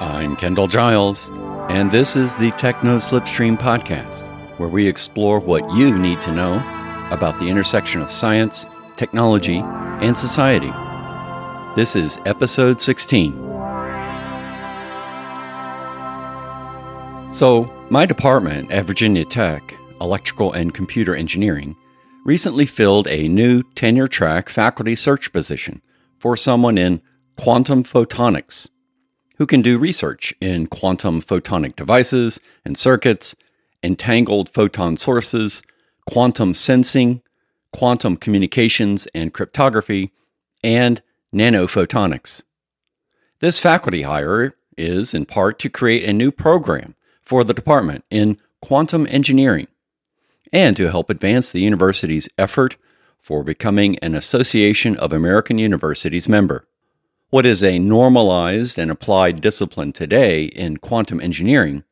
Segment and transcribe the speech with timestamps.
[0.00, 1.28] I'm Kendall Giles,
[1.68, 4.22] and this is the Techno Slipstream podcast,
[4.56, 6.54] where we explore what you need to know
[7.10, 8.64] about the intersection of science,
[8.94, 10.70] technology, and society.
[11.74, 13.32] This is episode 16.
[17.32, 21.74] So, my department at Virginia Tech, Electrical and Computer Engineering,
[22.24, 25.82] recently filled a new tenure track faculty search position
[26.20, 27.02] for someone in
[27.36, 28.68] quantum photonics
[29.38, 33.34] who can do research in quantum photonic devices and circuits,
[33.82, 35.62] entangled photon sources,
[36.06, 37.22] quantum sensing,
[37.72, 40.12] quantum communications and cryptography,
[40.62, 41.00] and
[41.32, 42.42] nanophotonics.
[43.40, 48.38] This faculty hire is, in part, to create a new program for the department in
[48.60, 49.68] quantum engineering
[50.52, 52.76] and to help advance the university's effort
[53.20, 56.66] for becoming an Association of American Universities member.
[57.30, 61.84] What is a normalized and applied discipline today in quantum engineering,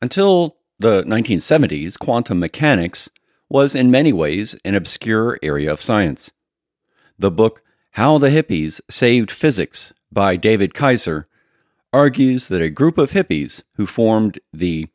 [0.00, 3.10] until the 1970s, quantum mechanics
[3.50, 6.32] was in many ways an obscure area of science.
[7.18, 11.28] The book How the Hippies Saved Physics by David Kaiser
[11.92, 14.88] argues that a group of hippies who formed the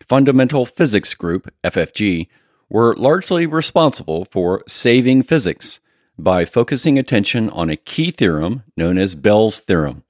[0.00, 2.26] Fundamental Fysiks Group, FFG,
[2.68, 5.78] were largely responsible for saving physics
[6.22, 10.04] by focusing attention on a key theorem known as Bell's theorem,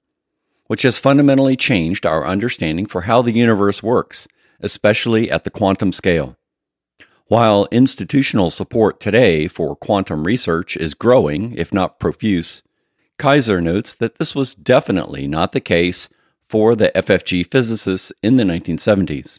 [0.67, 4.29] which has fundamentally changed our understanding for how the universe works,
[4.61, 6.37] especially at the quantum scale.
[7.27, 12.63] While institutional support today for quantum research is growing, if not profuse,
[13.19, 16.09] Kaiser notes that this was definitely not the case
[16.49, 19.39] for the FFG physicists in the 1970s.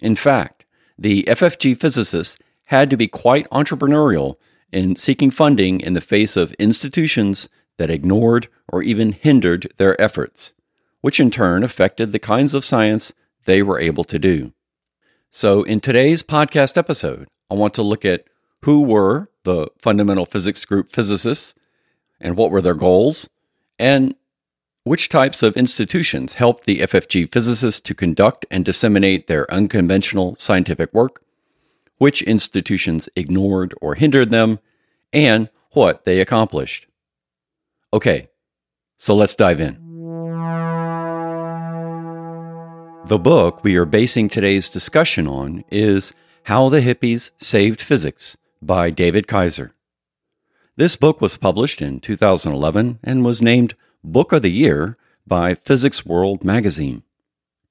[0.00, 0.66] In fact,
[0.98, 4.34] the FFG physicists had to be quite entrepreneurial
[4.72, 10.52] in seeking funding in the face of institutions that ignored or even hindered their efforts,
[11.00, 13.12] which in turn affected the kinds of science
[13.44, 14.52] they were able to do.
[15.30, 18.24] So, in today's podcast episode, I want to look at
[18.62, 21.54] who were the fundamental fysiks group physicists
[22.20, 23.30] and what were their goals,
[23.78, 24.14] and
[24.84, 30.92] which types of institutions helped the FFG physicists to conduct and disseminate their unconventional scientific
[30.92, 31.22] work,
[31.98, 34.58] which institutions ignored or hindered them,
[35.12, 36.86] and what they accomplished.
[37.92, 38.28] Okay,
[38.96, 39.88] so let's dive in.
[43.06, 46.12] The book we are basing today's discussion on is
[46.44, 49.72] How the Hippies Saved Physics by David Kaiser.
[50.76, 53.74] This book was published in 2011 and was named
[54.04, 57.02] Book of the Year by Physics World magazine.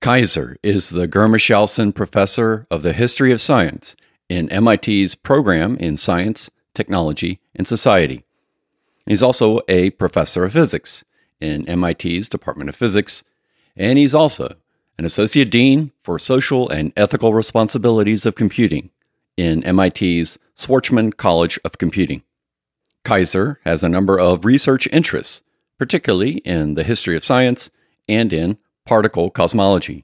[0.02, 3.96] Kaiser is the Germeshausen Professor of the History of Science
[4.30, 8.24] in MIT's program in Science, Technology, and Society.
[9.06, 11.04] He's also a professor of physics
[11.42, 13.24] in MIT's Department of Physics,
[13.76, 14.56] and he's also
[14.98, 18.92] an associate dean for social and ethical responsibilities of computing
[19.36, 22.24] in MIT's Schwarzman College of Computing.
[23.04, 25.42] Kaiser has a number of research interests,
[25.78, 27.70] particularly in the history of science
[28.10, 30.04] and in particle cosmology,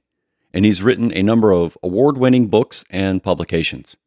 [0.54, 3.98] and he's written a number of award winning books and publications.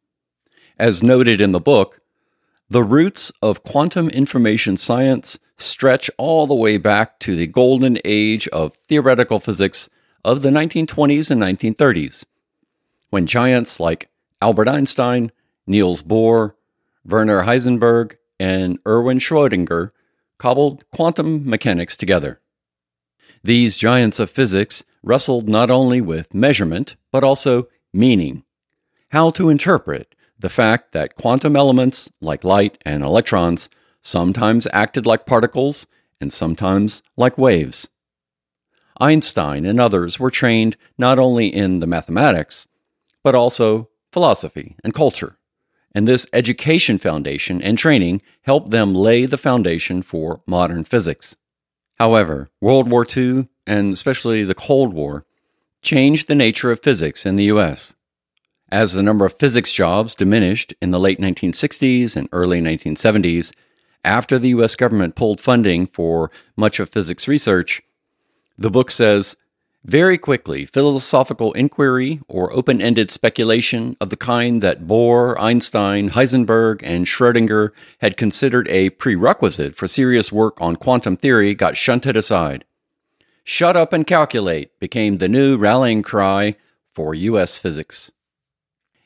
[0.79, 2.01] As noted in the book,
[2.69, 8.49] the roots of quantum information science stretch all the way back to the golden age
[8.49, 9.89] of theoretical physics
[10.25, 12.25] of the 1920s and 1930s,
[13.11, 14.11] when giants like
[14.43, 15.31] Albert Einstein,
[15.67, 16.53] Niels Bohr,
[17.05, 19.91] Werner Heisenberg, and Erwin Schrödinger
[20.39, 22.41] cobbled quantum mechanics together.
[23.45, 28.43] These giants of physics wrestled not only with measurement, but also meaning,
[29.11, 33.69] how to interpret the fact that quantum elements, like light and electrons,
[34.03, 35.87] sometimes acted like particles
[36.21, 37.89] and sometimes like waves.
[39.01, 42.67] Einstein and others were trained not only in the mathematics,
[43.23, 45.39] but also philosophy and culture.
[45.93, 51.37] And this education foundation and training helped them lay the foundation for modern physics.
[51.99, 55.25] However, World War II, and especially the Cold War,
[55.83, 57.96] changed the nature of physics in the US.
[58.77, 63.55] As the number of physics jobs diminished in the late 1960s and early 1970s,
[64.05, 67.81] after the US government pulled funding for much of physics research,
[68.59, 69.35] the book says
[69.83, 76.83] very quickly, philosophical inquiry or open ended speculation of the kind that Bohr, Einstein, Heisenberg,
[76.85, 77.71] and Schrödinger
[78.03, 82.67] had considered a prerequisite for serious work on quantum theory got shunted aside.
[83.43, 86.57] Shut up and calculate became the new rallying cry
[86.93, 87.59] for U.S.
[87.59, 88.11] physics.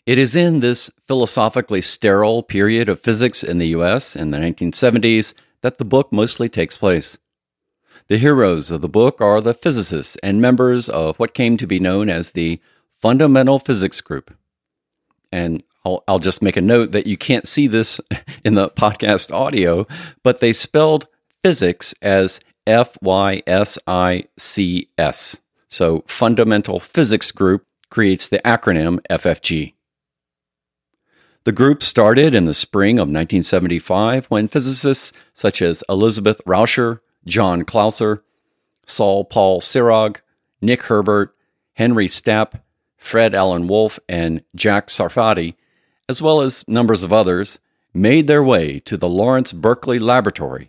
[0.06, 5.35] It is in this philosophically sterile period of physics in the US in the 1970s
[5.61, 7.19] that the book mostly takes place.
[8.08, 11.79] The heroes of the book are the physicists and members of what came to be
[11.79, 12.61] known as the
[13.00, 14.37] Fundamental Fysiks Group.
[15.31, 18.00] And I'll, I'll just make a note that you can't see this
[18.44, 19.87] in the podcast audio,
[20.23, 21.06] but they spelled
[21.43, 25.38] physics as F Y S I C S.
[25.69, 29.75] So Fundamental Fysiks Group creates the acronym FFG.
[31.45, 37.63] The group started in the spring of 1975 when physicists such as Elizabeth Rauscher, John
[37.63, 38.21] Clauser,
[38.85, 40.19] Saul Paul Sirag,
[40.61, 41.35] Nick Herbert,
[41.73, 42.61] Henry Stapp,
[42.99, 45.55] Fred Alan Wolf, and Jack Sarfatti,
[46.11, 47.59] as well as numbers of others,
[47.95, 50.69] made their way to the Lawrence Berkeley Laboratory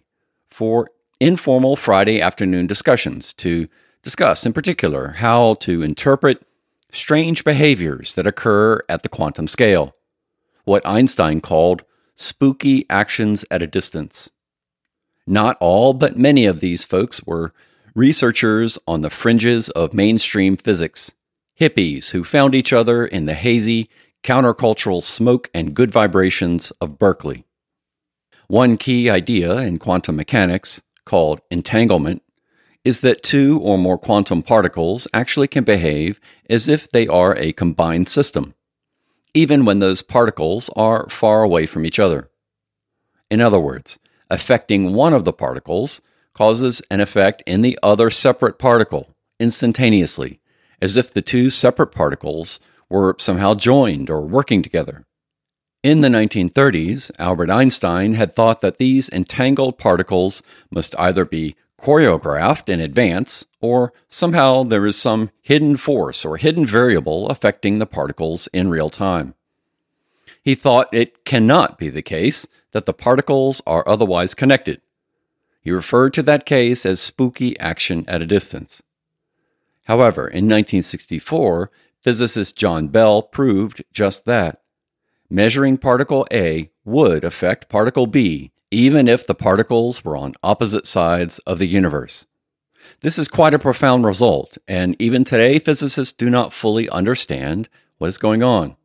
[0.50, 0.88] for
[1.20, 3.68] informal Friday afternoon discussions to
[4.04, 6.42] discuss, in particular, how to interpret
[6.94, 9.96] strange behaviors that occur at the quantum scale,
[10.64, 11.84] what Einstein called
[12.16, 14.30] spooky actions at a distance.
[15.26, 17.52] Not all, but many of these folks were
[17.96, 21.12] researchers on the fringes of mainstream physics,
[21.60, 23.90] hippies who found each other in the hazy,
[24.24, 27.44] countercultural smoke and good vibrations of Berkeley.
[28.48, 32.22] One key idea in quantum mechanics, called entanglement,
[32.84, 36.20] is that two or more quantum particles actually can behave
[36.50, 38.54] as if they are a combined system,
[39.34, 42.28] even when those particles are far away from each other.
[43.30, 43.98] In other words,
[44.30, 46.02] affecting one of the particles
[46.34, 50.40] causes an effect in the other separate particle instantaneously,
[50.82, 55.06] as if the two separate particles were somehow joined or working together.
[55.84, 62.70] In the 1930s, Albert Einstein had thought that these entangled particles must either be choreographed
[62.70, 68.48] in advance, or somehow there is some hidden force or hidden variable affecting the particles
[68.48, 69.34] in real time.
[70.44, 74.82] He thought it cannot be the case that the particles are otherwise connected.
[75.62, 78.82] He referred to that case as spooky action at a distance.
[79.86, 81.70] However, in 1964,
[82.02, 84.62] physicist John Bell proved just that.
[85.30, 91.40] Measuring particle A would affect particle B even if the particles were on opposite sides
[91.40, 92.26] of the universe.
[93.02, 98.08] This is quite a profound result, and even today, physicists do not fully understand what
[98.08, 98.76] is going on.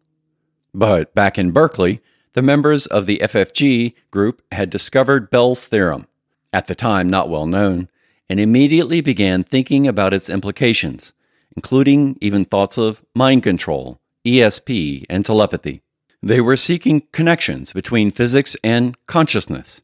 [0.74, 2.00] But back in Berkeley,
[2.34, 6.06] the members of the FFG group had discovered Bell's theorem,
[6.52, 7.88] at the time not well known,
[8.28, 11.12] and immediately began thinking about its implications,
[11.56, 15.80] including even thoughts of mind control, ESP, and telepathy.
[16.22, 19.82] They were seeking connections between physics and consciousness.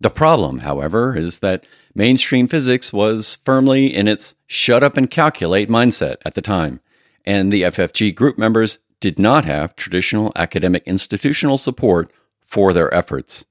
[0.00, 1.64] The problem, however, is that
[1.94, 6.80] mainstream physics was firmly in its shut up and calculate mindset at the time,
[7.24, 12.10] and the FFG group members did not have traditional academic institutional support
[12.44, 13.44] for their efforts.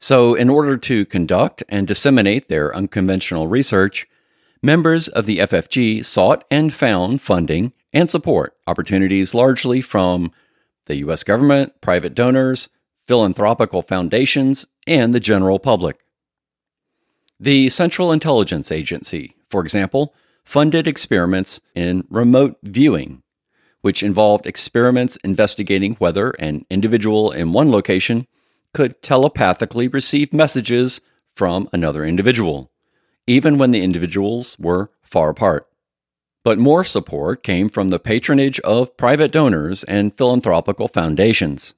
[0.00, 4.06] So, in order to conduct and disseminate their unconventional research,
[4.62, 10.32] members of the FFG sought and found funding and support opportunities largely from
[10.86, 11.22] the U.S.
[11.22, 12.68] government, private donors,
[13.06, 15.98] philanthropical foundations, and the general public.
[17.38, 23.22] The Central Intelligence Agency, for example, funded experiments in remote viewing,
[23.82, 28.26] which involved experiments investigating whether an individual in one location
[28.72, 31.00] could telepathically receive messages
[31.34, 32.70] from another individual,
[33.26, 35.66] even when the individuals were far apart.
[36.46, 41.74] But more support came from the patronage of private donors and philanthropical foundations.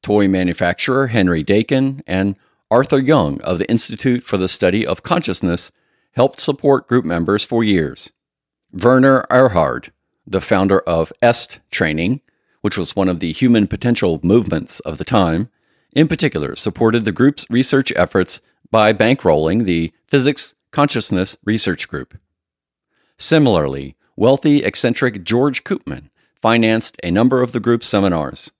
[0.00, 2.36] Toy manufacturer Henry Dakin and
[2.70, 5.72] Arthur Young of the Institute for the Study of Consciousness
[6.12, 8.12] helped support group members for years.
[8.70, 9.90] Werner Erhard,
[10.24, 12.20] the founder of EST training,
[12.60, 15.50] which was one of the human potential movements of the time,
[15.96, 18.40] in particular supported the group's research efforts
[18.70, 22.14] by bankrolling the Physics Consciousness Research Group.
[23.24, 26.10] Similarly, wealthy, eccentric George Koopman
[26.42, 28.50] financed a number of the group's seminars.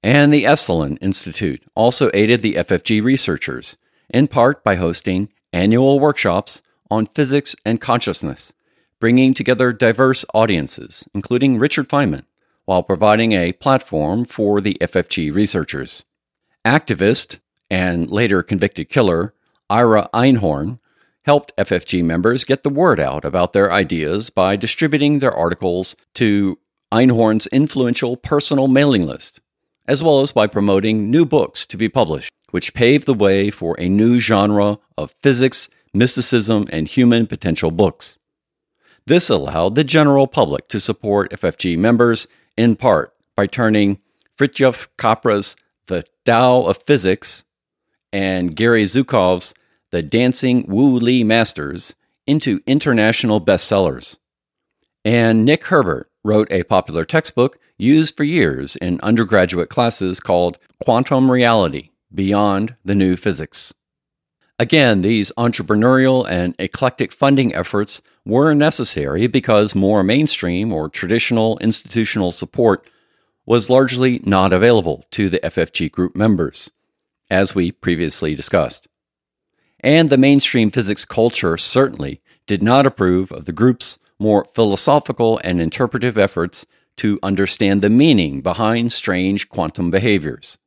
[0.00, 3.76] And the Esalen Institute also aided the FFG researchers,
[4.08, 8.52] in part by hosting annual workshops on physics and consciousness,
[9.00, 12.26] bringing together diverse audiences, including Richard Feynman,
[12.66, 16.04] while providing a platform for the FFG researchers.
[16.64, 19.34] Activist and later convicted killer
[19.68, 20.78] Ira Einhorn
[21.24, 26.58] helped FFG members get the word out about their ideas by distributing their articles to
[26.92, 29.40] Einhorn's influential personal mailing list,
[29.86, 33.76] as well as by promoting new books to be published, which paved the way for
[33.78, 38.18] a new genre of physics, mysticism, and human potential books.
[39.06, 43.98] This allowed the general public to support FFG members in part by turning
[44.38, 47.44] Fritjof Capra's The Tao of Physics
[48.12, 49.54] and Gary Zukav's
[49.90, 51.94] the Dancing Wu Li Masters
[52.26, 54.18] into international bestsellers.
[55.04, 61.30] And Nick Herbert wrote a popular textbook used for years in undergraduate classes called Quantum
[61.30, 63.72] Reality Beyond the New Physics.
[64.58, 72.30] Again, these entrepreneurial and eclectic funding efforts were necessary because more mainstream or traditional institutional
[72.30, 72.88] support
[73.46, 76.70] was largely not available to the FFG group members,
[77.30, 78.86] as we previously discussed.
[79.82, 85.60] And the mainstream physics culture certainly did not approve of the group's more philosophical and
[85.60, 90.58] interpretive efforts to understand the meaning behind strange quantum behaviors.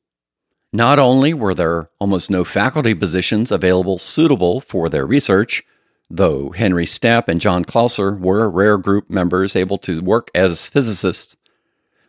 [0.72, 5.62] Not only were there almost no faculty positions available suitable for their research,
[6.10, 11.38] though Henry Stapp and John Clauser were rare group members able to work as physicists,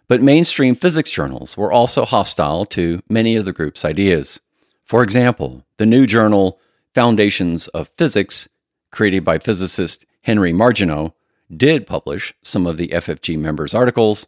[0.09, 4.41] but mainstream physics journals were also hostile to many of the group's ideas.
[4.85, 6.59] For example, the new journal
[6.95, 8.49] Foundations of Physics,
[8.93, 11.13] created by physicist Henry Margenau,
[11.55, 14.27] did publish some of the FFG members' articles,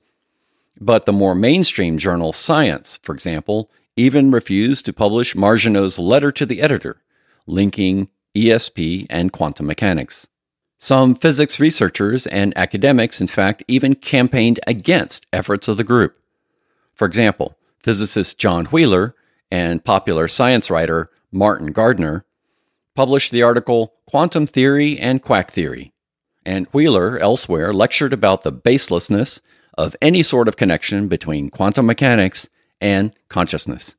[0.81, 6.45] but the more mainstream journal Science, for example, even refused to publish Margenau's letter to
[6.45, 7.01] the editor,
[7.47, 10.27] linking ESP and quantum mechanics.
[10.77, 16.21] Some physics researchers and academics, in fact, even campaigned against efforts of the group.
[16.93, 19.15] For example, physicist John Wheeler
[19.51, 22.27] and popular science writer Martin Gardner
[22.97, 25.93] published the article Quantum Theory and Quack Theory,
[26.45, 29.41] and Wheeler elsewhere lectured about the baselessness
[29.77, 32.49] of any sort of connection between quantum mechanics
[32.81, 33.95] and consciousness.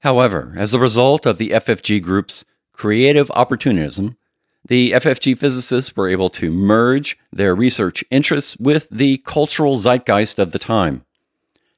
[0.00, 4.16] However, as a result of the FFG group's creative opportunism,
[4.64, 10.52] the FFG physicists were able to merge their research interests with the cultural zeitgeist of
[10.52, 11.04] the time,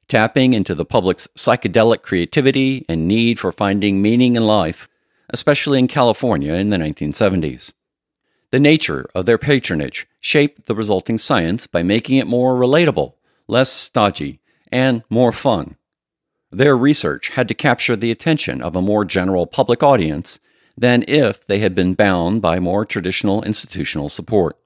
[0.07, 4.87] tapping into the public's psychedelic creativity and need for finding meaning in life,
[5.29, 7.73] especially in California in the 1970s.
[8.51, 13.13] The nature of their patronage shaped the resulting science by making it more relatable,
[13.47, 14.39] less stodgy,
[14.71, 15.75] and more fun.
[16.51, 20.39] Their research had to capture the attention of a more general public audience
[20.77, 24.57] than if they had been bound by more traditional institutional support.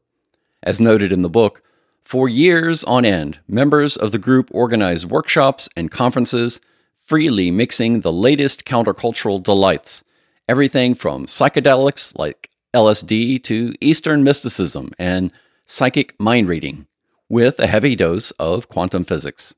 [0.61, 1.61] As noted in the book,
[2.03, 6.59] for years on end, members of the group organized workshops and conferences,
[7.05, 10.03] freely mixing the latest countercultural delights,
[10.49, 15.31] everything from psychedelics like LSD to Eastern mysticism and
[15.67, 16.87] psychic mind reading,
[17.29, 19.53] with a heavy dose of quantum physics.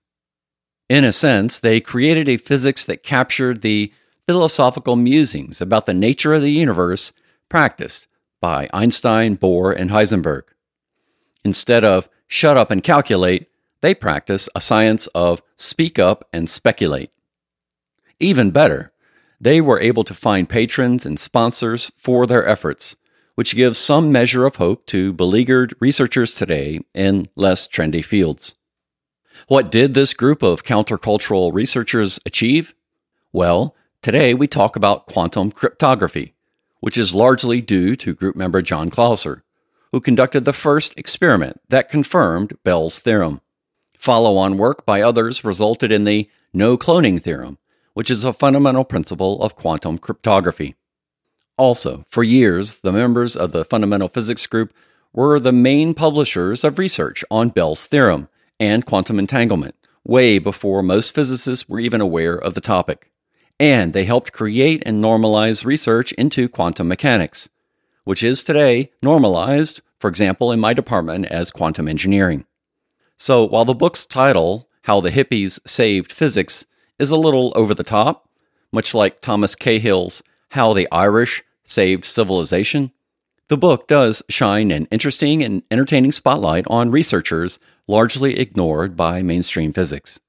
[0.90, 3.94] In a sense, they created a physics that captured the
[4.28, 7.14] philosophical musings about the nature of the universe
[7.48, 8.08] practiced
[8.42, 10.44] by Einstein, Bohr, and Heisenberg.
[11.46, 13.48] Instead of shut up and calculate,
[13.80, 17.12] they practice a science of speak up and speculate.
[18.20, 18.91] Even better,
[19.42, 22.96] they were able to find patrons and sponsors for their efforts,
[23.34, 28.54] which gives some measure of hope to beleaguered researchers today in less trendy fields.
[29.48, 32.76] What did this group of countercultural researchers achieve?
[33.34, 36.34] Well, today we talk about quantum cryptography,
[36.80, 39.42] which is largely due to group member John Clauser,
[39.92, 43.42] who conducted the first experiment that confirmed Bell's theorem.
[43.98, 47.58] Follow on work by others resulted in the no cloning theorem,
[47.94, 50.76] which is a fundamental principle of quantum cryptography.
[51.58, 54.74] Also, for years, the members of the fundamental fysiks group
[55.14, 58.30] were the main publishers of research on Bell's theorem
[58.60, 63.12] and quantum entanglement, way before most physicists were even aware of the topic.
[63.60, 67.50] And they helped create and normalize research into quantum mechanics,
[68.06, 72.46] which is today normalized, for example, in my department as quantum engineering.
[73.18, 76.66] So while the book's title, How the Hippies Saved Physics,
[77.02, 78.30] is a little over the top,
[78.72, 82.92] much like Thomas Cahill's How the Irish Saved Civilization,
[83.48, 89.74] the book does shine an interesting and entertaining spotlight on researchers largely ignored by mainstream
[89.74, 90.20] physics.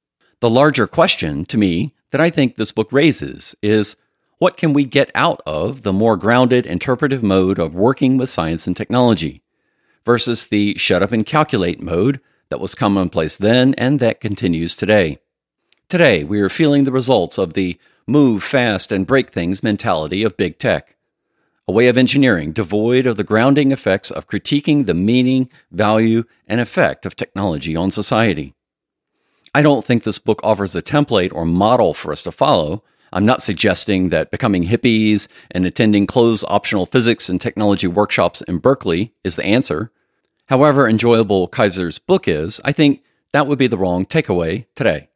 [0.40, 3.96] The larger question, to me, that I think this book raises is
[4.38, 8.66] what can we get out of the more grounded interpretive mode of working with science
[8.66, 9.42] and technology
[10.04, 15.18] versus the shut up and calculate mode that was commonplace then and that continues today?
[15.88, 20.36] Today, we are feeling the results of the move fast and break things mentality of
[20.36, 20.96] big tech
[21.68, 26.60] a way of engineering devoid of the grounding effects of critiquing the meaning, value, and
[26.60, 28.54] effect of technology on society.
[29.54, 32.82] I don't think this book offers a template or model for us to follow.
[33.12, 38.58] I'm not suggesting that becoming hippies and attending closed optional physics and technology workshops in
[38.58, 39.92] Berkeley is the answer.
[40.46, 45.08] However enjoyable Kaiser's book is, I think that would be the wrong takeaway today.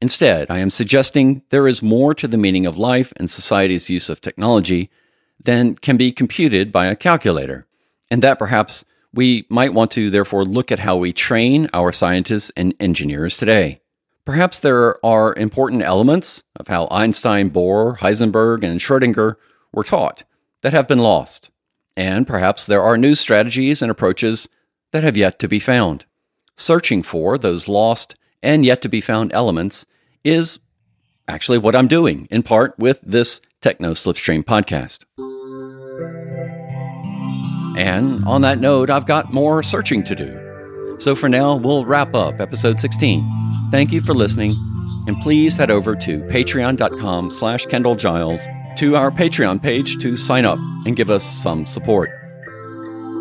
[0.00, 4.08] Instead, I am suggesting there is more to the meaning of life and society's use
[4.08, 4.90] of technology
[5.42, 7.66] than can be computed by a calculator,
[8.10, 12.52] and that perhaps we might want to therefore look at how we train our scientists
[12.56, 13.80] and engineers today.
[14.24, 19.34] Perhaps there are important elements of how Einstein, Bohr, Heisenberg, and Schrödinger
[19.72, 20.22] were taught
[20.60, 21.50] that have been lost.
[21.96, 24.48] And perhaps there are new strategies and approaches
[24.92, 26.04] that have yet to be found.
[26.56, 29.86] Searching for those lost and yet to be found elements
[30.24, 30.58] is
[31.26, 35.04] actually what I'm doing, in part with this Techno Slipstream podcast.
[37.78, 40.96] And on that note, I've got more searching to do.
[41.00, 43.68] So for now, we'll wrap up episode 16.
[43.70, 44.56] Thank you for listening,
[45.06, 48.46] and please head over to patreon.com slash Kendall Giles
[48.78, 52.10] to our Patreon page to sign up and give us some support.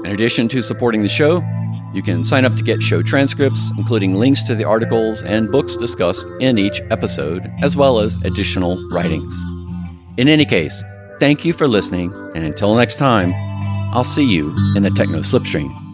[0.06, 1.42] In addition to supporting the show,
[1.94, 5.76] you can sign up to get show transcripts, including links to the articles and books
[5.76, 9.42] discussed in each episode, as well as additional writings.
[10.18, 10.84] In any case,
[11.20, 13.34] thank you for listening, and until next time,
[13.94, 15.87] I'll see you in the Techno Slipstream.